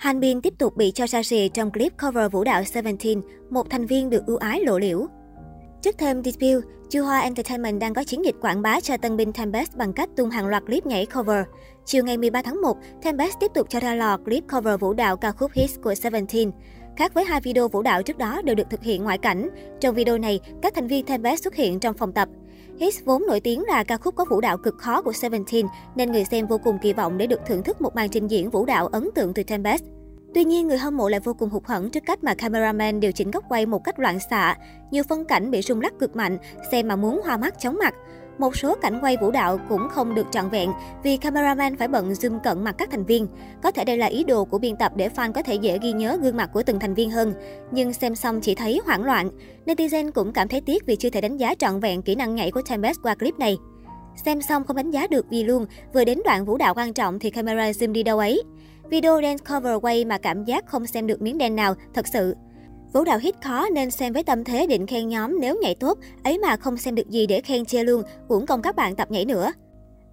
Hanbin 0.00 0.40
tiếp 0.40 0.54
tục 0.58 0.76
bị 0.76 0.90
cho 0.90 1.06
sa 1.06 1.22
xì 1.22 1.48
trong 1.48 1.72
clip 1.72 1.92
cover 2.02 2.32
vũ 2.32 2.44
đạo 2.44 2.64
Seventeen, 2.64 3.20
một 3.50 3.70
thành 3.70 3.86
viên 3.86 4.10
được 4.10 4.26
ưu 4.26 4.36
ái 4.36 4.60
lộ 4.60 4.78
liễu. 4.78 5.06
Trước 5.82 5.98
thêm 5.98 6.22
debut, 6.24 6.64
Juha 6.90 7.22
Entertainment 7.22 7.80
đang 7.80 7.94
có 7.94 8.04
chiến 8.04 8.24
dịch 8.24 8.34
quảng 8.40 8.62
bá 8.62 8.80
cho 8.80 8.96
tân 8.96 9.16
binh 9.16 9.32
Tempest 9.32 9.76
bằng 9.76 9.92
cách 9.92 10.08
tung 10.16 10.30
hàng 10.30 10.46
loạt 10.46 10.62
clip 10.66 10.86
nhảy 10.86 11.06
cover. 11.06 11.44
Chiều 11.84 12.04
ngày 12.04 12.16
13 12.16 12.42
tháng 12.42 12.62
1, 12.62 12.76
Tempest 13.02 13.34
tiếp 13.40 13.50
tục 13.54 13.66
cho 13.70 13.80
ra 13.80 13.94
lò 13.94 14.16
clip 14.16 14.44
cover 14.52 14.80
vũ 14.80 14.92
đạo 14.92 15.16
ca 15.16 15.32
khúc 15.32 15.50
hit 15.54 15.70
của 15.82 15.94
Seventeen. 15.94 16.50
Khác 16.96 17.14
với 17.14 17.24
hai 17.24 17.40
video 17.40 17.68
vũ 17.68 17.82
đạo 17.82 18.02
trước 18.02 18.18
đó 18.18 18.42
đều 18.44 18.54
được 18.54 18.70
thực 18.70 18.82
hiện 18.82 19.04
ngoại 19.04 19.18
cảnh, 19.18 19.48
trong 19.80 19.94
video 19.94 20.18
này, 20.18 20.40
các 20.62 20.74
thành 20.74 20.86
viên 20.86 21.06
Tempest 21.06 21.42
xuất 21.42 21.54
hiện 21.54 21.80
trong 21.80 21.96
phòng 21.96 22.12
tập. 22.12 22.28
Hits 22.80 23.04
vốn 23.04 23.22
nổi 23.26 23.40
tiếng 23.40 23.64
là 23.64 23.84
ca 23.84 23.96
khúc 23.96 24.16
có 24.16 24.24
vũ 24.30 24.40
đạo 24.40 24.58
cực 24.58 24.78
khó 24.78 25.02
của 25.02 25.12
Seventeen, 25.12 25.66
nên 25.94 26.12
người 26.12 26.24
xem 26.24 26.46
vô 26.46 26.58
cùng 26.58 26.78
kỳ 26.82 26.92
vọng 26.92 27.18
để 27.18 27.26
được 27.26 27.40
thưởng 27.46 27.62
thức 27.62 27.80
một 27.80 27.94
màn 27.94 28.08
trình 28.08 28.26
diễn 28.26 28.50
vũ 28.50 28.64
đạo 28.64 28.86
ấn 28.86 29.08
tượng 29.14 29.34
từ 29.34 29.42
Tempest. 29.42 29.84
Tuy 30.34 30.44
nhiên, 30.44 30.68
người 30.68 30.78
hâm 30.78 30.96
mộ 30.96 31.08
lại 31.08 31.20
vô 31.20 31.34
cùng 31.34 31.50
hụt 31.50 31.66
hẫng 31.66 31.90
trước 31.90 32.02
cách 32.06 32.24
mà 32.24 32.34
cameraman 32.34 33.00
điều 33.00 33.12
chỉnh 33.12 33.30
góc 33.30 33.44
quay 33.48 33.66
một 33.66 33.84
cách 33.84 33.98
loạn 33.98 34.18
xạ. 34.30 34.56
Nhiều 34.90 35.02
phân 35.08 35.24
cảnh 35.24 35.50
bị 35.50 35.62
rung 35.62 35.80
lắc 35.80 35.98
cực 35.98 36.16
mạnh, 36.16 36.38
xem 36.72 36.88
mà 36.88 36.96
muốn 36.96 37.20
hoa 37.24 37.36
mắt 37.36 37.58
chóng 37.58 37.78
mặt. 37.78 37.94
Một 38.40 38.56
số 38.56 38.74
cảnh 38.74 38.98
quay 39.02 39.16
vũ 39.16 39.30
đạo 39.30 39.58
cũng 39.68 39.88
không 39.88 40.14
được 40.14 40.26
trọn 40.30 40.48
vẹn 40.48 40.70
vì 41.02 41.16
cameraman 41.16 41.76
phải 41.76 41.88
bận 41.88 42.12
zoom 42.12 42.38
cận 42.38 42.64
mặt 42.64 42.74
các 42.78 42.90
thành 42.90 43.04
viên. 43.04 43.26
Có 43.62 43.70
thể 43.70 43.84
đây 43.84 43.96
là 43.96 44.06
ý 44.06 44.24
đồ 44.24 44.44
của 44.44 44.58
biên 44.58 44.76
tập 44.76 44.92
để 44.96 45.08
fan 45.08 45.32
có 45.32 45.42
thể 45.42 45.54
dễ 45.54 45.78
ghi 45.82 45.92
nhớ 45.92 46.18
gương 46.22 46.36
mặt 46.36 46.50
của 46.52 46.62
từng 46.62 46.78
thành 46.78 46.94
viên 46.94 47.10
hơn. 47.10 47.34
Nhưng 47.70 47.92
xem 47.92 48.14
xong 48.14 48.40
chỉ 48.40 48.54
thấy 48.54 48.80
hoảng 48.84 49.04
loạn. 49.04 49.30
Netizen 49.66 50.10
cũng 50.10 50.32
cảm 50.32 50.48
thấy 50.48 50.60
tiếc 50.60 50.86
vì 50.86 50.96
chưa 50.96 51.10
thể 51.10 51.20
đánh 51.20 51.36
giá 51.36 51.54
trọn 51.54 51.80
vẹn 51.80 52.02
kỹ 52.02 52.14
năng 52.14 52.34
nhảy 52.34 52.50
của 52.50 52.62
Tempest 52.62 52.98
qua 53.02 53.14
clip 53.14 53.38
này. 53.38 53.56
Xem 54.24 54.42
xong 54.42 54.64
không 54.64 54.76
đánh 54.76 54.90
giá 54.90 55.06
được 55.06 55.26
vì 55.30 55.44
luôn, 55.44 55.66
vừa 55.94 56.04
đến 56.04 56.20
đoạn 56.24 56.44
vũ 56.44 56.56
đạo 56.56 56.74
quan 56.74 56.92
trọng 56.92 57.18
thì 57.18 57.30
camera 57.30 57.70
zoom 57.70 57.92
đi 57.92 58.02
đâu 58.02 58.18
ấy. 58.18 58.42
Video 58.90 59.20
dance 59.22 59.44
cover 59.48 59.74
quay 59.82 60.04
mà 60.04 60.18
cảm 60.18 60.44
giác 60.44 60.66
không 60.66 60.86
xem 60.86 61.06
được 61.06 61.22
miếng 61.22 61.38
đen 61.38 61.56
nào, 61.56 61.74
thật 61.94 62.06
sự. 62.12 62.34
Vũ 62.92 63.04
đạo 63.04 63.18
hit 63.18 63.34
khó 63.44 63.68
nên 63.68 63.90
xem 63.90 64.12
với 64.12 64.22
tâm 64.22 64.44
thế 64.44 64.66
định 64.66 64.86
khen 64.86 65.08
nhóm 65.08 65.40
nếu 65.40 65.58
nhảy 65.62 65.74
tốt, 65.74 65.98
ấy 66.24 66.38
mà 66.38 66.56
không 66.56 66.76
xem 66.76 66.94
được 66.94 67.10
gì 67.10 67.26
để 67.26 67.40
khen 67.40 67.64
chê 67.64 67.84
luôn, 67.84 68.02
uổng 68.28 68.46
công 68.46 68.62
các 68.62 68.76
bạn 68.76 68.96
tập 68.96 69.10
nhảy 69.10 69.24
nữa. 69.24 69.52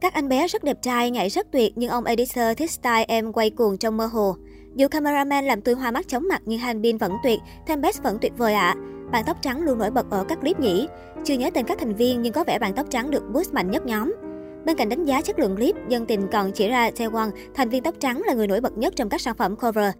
Các 0.00 0.14
anh 0.14 0.28
bé 0.28 0.46
rất 0.46 0.64
đẹp 0.64 0.82
trai, 0.82 1.10
nhảy 1.10 1.28
rất 1.28 1.46
tuyệt 1.52 1.72
nhưng 1.76 1.90
ông 1.90 2.04
editor 2.04 2.44
thích 2.56 2.70
style 2.70 3.04
em 3.08 3.32
quay 3.32 3.50
cuồng 3.50 3.78
trong 3.78 3.96
mơ 3.96 4.06
hồ. 4.06 4.36
Dù 4.74 4.88
cameraman 4.88 5.44
làm 5.44 5.60
tôi 5.60 5.74
hoa 5.74 5.90
mắt 5.90 6.08
chóng 6.08 6.28
mặt 6.28 6.42
nhưng 6.44 6.58
Hanbin 6.58 6.98
vẫn 6.98 7.12
tuyệt, 7.22 7.40
Tempest 7.66 8.02
vẫn 8.02 8.18
tuyệt 8.20 8.32
vời 8.36 8.54
ạ. 8.54 8.74
À. 8.76 8.80
Bạn 9.12 9.24
tóc 9.26 9.36
trắng 9.42 9.62
luôn 9.62 9.78
nổi 9.78 9.90
bật 9.90 10.10
ở 10.10 10.24
các 10.28 10.40
clip 10.40 10.60
nhỉ. 10.60 10.88
Chưa 11.24 11.34
nhớ 11.34 11.50
tên 11.54 11.66
các 11.66 11.78
thành 11.78 11.94
viên 11.94 12.22
nhưng 12.22 12.32
có 12.32 12.44
vẻ 12.44 12.58
bạn 12.58 12.72
tóc 12.74 12.86
trắng 12.90 13.10
được 13.10 13.22
boost 13.32 13.52
mạnh 13.52 13.70
nhất 13.70 13.86
nhóm. 13.86 14.14
Bên 14.64 14.76
cạnh 14.76 14.88
đánh 14.88 15.04
giá 15.04 15.20
chất 15.20 15.38
lượng 15.38 15.56
clip, 15.56 15.74
dân 15.88 16.06
tình 16.06 16.26
còn 16.32 16.52
chỉ 16.52 16.68
ra 16.68 16.90
Taewon, 16.90 17.30
thành 17.54 17.68
viên 17.68 17.82
tóc 17.82 17.94
trắng 18.00 18.22
là 18.26 18.34
người 18.34 18.46
nổi 18.46 18.60
bật 18.60 18.78
nhất 18.78 18.96
trong 18.96 19.08
các 19.08 19.20
sản 19.20 19.34
phẩm 19.36 19.56
cover. 19.56 19.90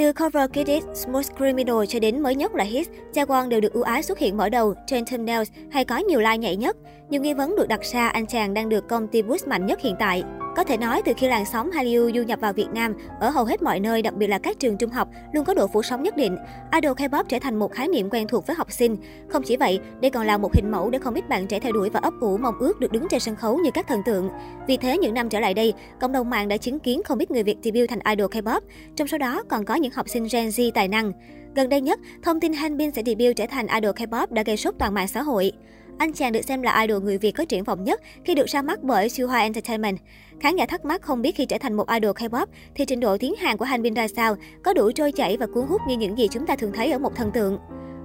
Từ 0.00 0.12
cover 0.12 0.50
Kid 0.50 0.70
Smooth 0.94 1.26
Criminal 1.36 1.76
cho 1.88 1.98
đến 1.98 2.20
mới 2.20 2.34
nhất 2.34 2.54
là 2.54 2.64
Hit, 2.64 2.88
Jaewon 3.12 3.48
đều 3.48 3.60
được 3.60 3.72
ưu 3.72 3.82
ái 3.82 4.02
xuất 4.02 4.18
hiện 4.18 4.36
mở 4.36 4.48
đầu 4.48 4.74
trên 4.86 5.04
thumbnails 5.04 5.50
hay 5.70 5.84
có 5.84 5.96
nhiều 5.96 6.20
like 6.20 6.38
nhảy 6.38 6.56
nhất. 6.56 6.76
Nhiều 7.10 7.22
nghi 7.22 7.34
vấn 7.34 7.56
được 7.56 7.68
đặt 7.68 7.80
ra 7.92 8.08
anh 8.08 8.26
chàng 8.26 8.54
đang 8.54 8.68
được 8.68 8.88
công 8.88 9.08
ty 9.08 9.22
boost 9.22 9.48
mạnh 9.48 9.66
nhất 9.66 9.80
hiện 9.80 9.94
tại. 9.98 10.22
Có 10.56 10.64
thể 10.64 10.76
nói, 10.76 11.02
từ 11.04 11.12
khi 11.16 11.28
làn 11.28 11.44
sóng 11.44 11.70
Hallyu 11.70 12.10
du 12.14 12.22
nhập 12.22 12.40
vào 12.40 12.52
Việt 12.52 12.68
Nam, 12.72 12.94
ở 13.20 13.30
hầu 13.30 13.44
hết 13.44 13.62
mọi 13.62 13.80
nơi, 13.80 14.02
đặc 14.02 14.14
biệt 14.14 14.26
là 14.26 14.38
các 14.38 14.58
trường 14.58 14.76
trung 14.76 14.90
học, 14.90 15.08
luôn 15.32 15.44
có 15.44 15.54
độ 15.54 15.66
phủ 15.66 15.82
sóng 15.82 16.02
nhất 16.02 16.16
định. 16.16 16.36
Idol 16.72 16.92
K-pop 16.92 17.24
trở 17.28 17.38
thành 17.38 17.58
một 17.58 17.72
khái 17.72 17.88
niệm 17.88 18.10
quen 18.10 18.28
thuộc 18.28 18.46
với 18.46 18.56
học 18.56 18.72
sinh. 18.72 18.96
Không 19.28 19.42
chỉ 19.42 19.56
vậy, 19.56 19.80
đây 20.00 20.10
còn 20.10 20.26
là 20.26 20.38
một 20.38 20.54
hình 20.54 20.70
mẫu 20.70 20.90
để 20.90 20.98
không 20.98 21.14
ít 21.14 21.28
bạn 21.28 21.46
trẻ 21.46 21.60
theo 21.60 21.72
đuổi 21.72 21.90
và 21.90 22.00
ấp 22.00 22.14
ủ 22.20 22.36
mong 22.36 22.58
ước 22.58 22.80
được 22.80 22.92
đứng 22.92 23.08
trên 23.10 23.20
sân 23.20 23.36
khấu 23.36 23.58
như 23.58 23.70
các 23.74 23.88
thần 23.88 24.02
tượng. 24.02 24.28
Vì 24.66 24.76
thế, 24.76 24.98
những 24.98 25.14
năm 25.14 25.28
trở 25.28 25.40
lại 25.40 25.54
đây, 25.54 25.74
cộng 26.00 26.12
đồng 26.12 26.30
mạng 26.30 26.48
đã 26.48 26.56
chứng 26.56 26.78
kiến 26.78 27.02
không 27.04 27.18
ít 27.18 27.30
người 27.30 27.42
Việt 27.42 27.56
debut 27.62 27.88
thành 27.88 28.16
idol 28.16 28.30
K-pop. 28.30 28.60
Trong 28.96 29.08
số 29.08 29.18
đó 29.18 29.42
còn 29.48 29.64
có 29.64 29.74
những 29.74 29.92
học 29.92 30.08
sinh 30.08 30.26
Gen 30.32 30.48
Z 30.48 30.70
tài 30.74 30.88
năng. 30.88 31.12
Gần 31.54 31.68
đây 31.68 31.80
nhất, 31.80 32.00
thông 32.22 32.40
tin 32.40 32.52
Hanbin 32.52 32.90
sẽ 32.90 33.02
debut 33.06 33.36
trở 33.36 33.46
thành 33.46 33.66
idol 33.66 33.92
K-pop 33.92 34.26
đã 34.30 34.42
gây 34.42 34.56
sốt 34.56 34.74
toàn 34.78 34.94
mạng 34.94 35.08
xã 35.08 35.22
hội. 35.22 35.52
Anh 36.00 36.12
chàng 36.12 36.32
được 36.32 36.40
xem 36.42 36.62
là 36.62 36.80
idol 36.80 37.02
người 37.02 37.18
Việt 37.18 37.32
có 37.32 37.44
triển 37.44 37.64
vọng 37.64 37.84
nhất 37.84 38.00
khi 38.24 38.34
được 38.34 38.46
ra 38.46 38.62
mắt 38.62 38.82
bởi 38.82 39.08
Suha 39.08 39.38
Entertainment. 39.38 39.98
Khán 40.40 40.56
giả 40.56 40.66
thắc 40.66 40.84
mắc 40.84 41.02
không 41.02 41.22
biết 41.22 41.36
khi 41.36 41.46
trở 41.46 41.58
thành 41.58 41.74
một 41.74 41.88
idol 41.88 42.10
K-pop 42.10 42.46
thì 42.74 42.84
trình 42.84 43.00
độ 43.00 43.16
tiếng 43.18 43.34
Hàn 43.36 43.56
của 43.56 43.64
Hanbin 43.64 43.94
ra 43.94 44.08
sao, 44.08 44.36
có 44.64 44.72
đủ 44.72 44.90
trôi 44.92 45.12
chảy 45.12 45.36
và 45.36 45.46
cuốn 45.46 45.66
hút 45.66 45.80
như 45.88 45.96
những 45.96 46.18
gì 46.18 46.28
chúng 46.28 46.46
ta 46.46 46.56
thường 46.56 46.72
thấy 46.72 46.92
ở 46.92 46.98
một 46.98 47.16
thần 47.16 47.30
tượng. 47.30 47.58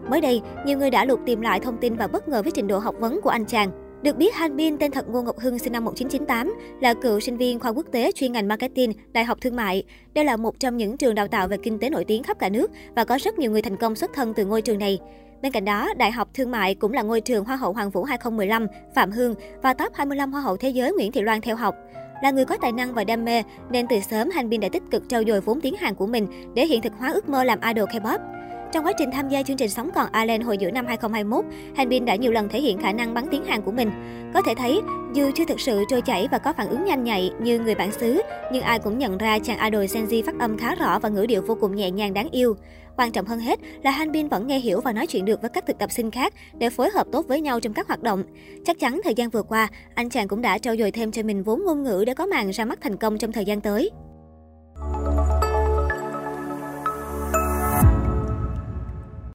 Mới 0.10 0.22
đây, 0.22 0.42
nhiều 0.66 0.78
người 0.78 0.90
đã 0.90 1.06
lục 1.06 1.20
tìm 1.26 1.42
lại 1.42 1.60
thông 1.60 1.78
tin 1.78 1.96
và 1.96 2.08
bất 2.08 2.28
ngờ 2.28 2.42
với 2.42 2.52
trình 2.52 2.68
độ 2.68 2.80
học 2.80 2.96
vấn 3.00 3.22
của 3.22 3.30
anh 3.30 3.46
chàng. 3.46 3.72
Được 4.04 4.18
biết, 4.18 4.36
Hanbin 4.36 4.78
tên 4.78 4.92
thật 4.92 5.06
Ngô 5.10 5.22
Ngọc 5.22 5.40
Hưng 5.40 5.60
sinh 5.60 5.74
năm 5.74 5.86
1998, 5.86 6.54
là 6.82 6.94
cựu 6.94 7.20
sinh 7.20 7.38
viên 7.38 7.60
khoa 7.60 7.72
quốc 7.72 7.86
tế 7.92 8.12
chuyên 8.12 8.32
ngành 8.32 8.48
marketing, 8.48 8.94
Đại 9.12 9.26
học 9.26 9.38
Thương 9.42 9.56
mại. 9.56 9.84
Đây 10.14 10.26
là 10.26 10.38
một 10.38 10.60
trong 10.60 10.78
những 10.78 10.98
trường 10.98 11.16
đào 11.16 11.28
tạo 11.28 11.48
về 11.48 11.58
kinh 11.58 11.80
tế 11.80 11.90
nổi 11.90 12.06
tiếng 12.06 12.24
khắp 12.24 12.40
cả 12.40 12.50
nước 12.50 12.72
và 12.96 13.04
có 13.04 13.18
rất 13.22 13.40
nhiều 13.40 13.52
người 13.52 13.62
thành 13.62 13.78
công 13.78 13.96
xuất 13.96 14.12
thân 14.14 14.34
từ 14.34 14.46
ngôi 14.46 14.62
trường 14.62 14.80
này. 14.80 15.00
Bên 15.42 15.52
cạnh 15.52 15.66
đó, 15.66 15.94
Đại 15.98 16.12
học 16.12 16.28
Thương 16.34 16.52
mại 16.52 16.76
cũng 16.76 16.94
là 16.94 17.02
ngôi 17.02 17.22
trường 17.22 17.46
Hoa 17.46 17.56
hậu 17.56 17.74
Hoàng 17.74 17.90
vũ 17.90 18.04
2015, 18.04 18.68
Phạm 18.96 19.12
Hương 19.12 19.36
và 19.62 19.74
top 19.74 19.94
25 19.94 20.32
Hoa 20.32 20.42
hậu 20.42 20.58
Thế 20.58 20.70
giới 20.70 20.94
Nguyễn 20.94 21.12
Thị 21.12 21.22
Loan 21.22 21.42
theo 21.42 21.56
học. 21.56 21.76
Là 22.24 22.32
người 22.32 22.46
có 22.46 22.58
tài 22.62 22.72
năng 22.72 22.94
và 22.94 23.04
đam 23.04 23.26
mê, 23.26 23.44
nên 23.70 23.88
từ 23.88 24.00
sớm 24.00 24.30
Hành 24.30 24.50
Bin 24.50 24.62
đã 24.62 24.70
tích 24.70 24.84
cực 24.92 25.04
trau 25.10 25.24
dồi 25.28 25.42
vốn 25.42 25.62
tiếng 25.62 25.76
Hàn 25.76 25.96
của 25.96 26.08
mình 26.08 26.28
để 26.56 26.66
hiện 26.66 26.82
thực 26.82 26.94
hóa 26.94 27.12
ước 27.12 27.30
mơ 27.30 27.44
làm 27.44 27.60
idol 27.62 27.90
K-pop. 27.90 28.20
Trong 28.76 28.86
quá 28.86 28.94
trình 28.98 29.12
tham 29.12 29.30
gia 29.30 29.44
chương 29.44 29.58
trình 29.58 29.70
Sống 29.70 29.90
còn 29.96 30.08
Island 30.14 30.44
hồi 30.44 30.58
giữa 30.58 30.72
năm 30.72 30.86
2021, 30.86 31.46
Hanbin 31.78 32.06
đã 32.06 32.16
nhiều 32.16 32.32
lần 32.32 32.50
thể 32.50 32.62
hiện 32.62 32.78
khả 32.78 32.92
năng 32.92 33.14
bắn 33.14 33.26
tiếng 33.32 33.46
Hàn 33.46 33.62
của 33.62 33.72
mình. 33.72 33.92
Có 34.34 34.42
thể 34.42 34.56
thấy, 34.56 34.82
dù 35.14 35.32
chưa 35.36 35.46
thực 35.46 35.60
sự 35.60 35.84
trôi 35.90 36.02
chảy 36.02 36.28
và 36.32 36.38
có 36.38 36.54
phản 36.54 36.70
ứng 36.70 36.86
nhanh 36.86 37.04
nhạy 37.04 37.32
như 37.42 37.60
người 37.60 37.76
bản 37.76 37.92
xứ, 37.92 38.22
nhưng 38.52 38.64
ai 38.64 38.80
cũng 38.80 38.98
nhận 38.98 39.18
ra 39.18 39.40
chàng 39.40 39.60
idol 39.60 39.86
Senji 39.86 40.24
phát 40.26 40.40
âm 40.40 40.58
khá 40.58 40.76
rõ 40.76 41.00
và 41.00 41.10
ngữ 41.10 41.26
điệu 41.26 41.42
vô 41.42 41.58
cùng 41.62 41.76
nhẹ 41.76 41.92
nhàng 41.92 42.14
đáng 42.14 42.30
yêu. 42.30 42.56
Quan 42.98 43.12
trọng 43.12 43.26
hơn 43.26 43.40
hết 43.40 43.60
là 43.84 43.92
Hanbin 43.92 44.28
vẫn 44.28 44.48
nghe 44.48 44.60
hiểu 44.60 44.82
và 44.82 44.94
nói 44.94 45.08
chuyện 45.08 45.26
được 45.26 45.42
với 45.42 45.50
các 45.50 45.66
thực 45.68 45.78
tập 45.78 45.92
sinh 45.92 46.12
khác 46.12 46.34
để 46.58 46.70
phối 46.70 46.90
hợp 46.90 47.08
tốt 47.12 47.26
với 47.28 47.42
nhau 47.42 47.60
trong 47.60 47.74
các 47.74 47.88
hoạt 47.88 48.04
động. 48.04 48.24
Chắc 48.66 48.80
chắn 48.80 49.02
thời 49.04 49.14
gian 49.14 49.30
vừa 49.30 49.44
qua, 49.44 49.68
anh 49.96 50.10
chàng 50.10 50.28
cũng 50.28 50.42
đã 50.42 50.58
trau 50.58 50.76
dồi 50.76 50.92
thêm 50.92 51.12
cho 51.12 51.24
mình 51.24 51.44
vốn 51.44 51.64
ngôn 51.66 51.84
ngữ 51.84 52.04
để 52.08 52.14
có 52.14 52.26
màn 52.26 52.50
ra 52.50 52.66
mắt 52.66 52.80
thành 52.82 52.98
công 52.98 53.18
trong 53.18 53.32
thời 53.32 53.46
gian 53.46 53.62
tới. 53.62 53.90